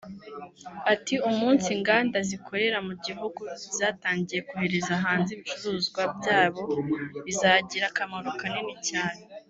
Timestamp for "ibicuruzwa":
5.33-6.01